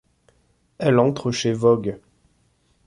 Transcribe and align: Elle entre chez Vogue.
Elle 0.79 0.97
entre 0.97 1.29
chez 1.29 1.53
Vogue. 1.53 1.99